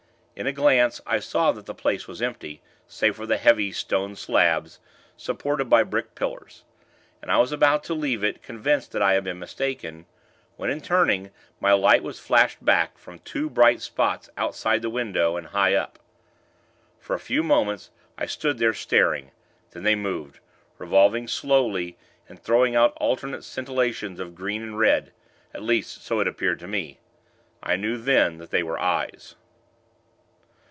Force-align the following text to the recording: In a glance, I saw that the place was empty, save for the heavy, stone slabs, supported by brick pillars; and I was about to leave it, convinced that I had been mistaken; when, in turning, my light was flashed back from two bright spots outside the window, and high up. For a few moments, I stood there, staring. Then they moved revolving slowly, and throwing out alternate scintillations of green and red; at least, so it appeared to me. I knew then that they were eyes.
In 0.33 0.47
a 0.47 0.53
glance, 0.53 1.01
I 1.05 1.19
saw 1.19 1.51
that 1.51 1.67
the 1.67 1.75
place 1.75 2.07
was 2.07 2.19
empty, 2.19 2.63
save 2.87 3.15
for 3.15 3.27
the 3.27 3.37
heavy, 3.37 3.71
stone 3.71 4.15
slabs, 4.15 4.79
supported 5.15 5.65
by 5.65 5.83
brick 5.83 6.15
pillars; 6.15 6.63
and 7.21 7.29
I 7.29 7.37
was 7.37 7.51
about 7.51 7.83
to 7.83 7.93
leave 7.93 8.23
it, 8.23 8.41
convinced 8.41 8.91
that 8.93 9.03
I 9.03 9.13
had 9.13 9.23
been 9.23 9.37
mistaken; 9.37 10.07
when, 10.57 10.71
in 10.71 10.81
turning, 10.81 11.29
my 11.59 11.73
light 11.73 12.01
was 12.01 12.19
flashed 12.19 12.65
back 12.65 12.97
from 12.97 13.19
two 13.19 13.51
bright 13.51 13.83
spots 13.83 14.31
outside 14.35 14.81
the 14.81 14.89
window, 14.89 15.35
and 15.35 15.45
high 15.47 15.75
up. 15.75 15.99
For 16.99 17.15
a 17.15 17.19
few 17.19 17.43
moments, 17.43 17.91
I 18.17 18.25
stood 18.25 18.57
there, 18.57 18.73
staring. 18.73 19.29
Then 19.71 19.83
they 19.83 19.93
moved 19.95 20.39
revolving 20.79 21.27
slowly, 21.27 21.97
and 22.27 22.41
throwing 22.41 22.75
out 22.75 22.97
alternate 22.97 23.43
scintillations 23.43 24.19
of 24.19 24.33
green 24.33 24.63
and 24.63 24.79
red; 24.79 25.11
at 25.53 25.61
least, 25.61 26.03
so 26.03 26.19
it 26.19 26.27
appeared 26.27 26.57
to 26.61 26.67
me. 26.67 26.97
I 27.61 27.75
knew 27.75 27.95
then 27.97 28.39
that 28.39 28.49
they 28.49 28.63
were 28.63 28.79
eyes. 28.79 29.35